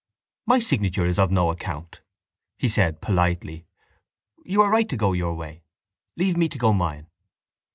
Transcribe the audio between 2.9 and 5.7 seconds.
politely. You are right to go your way.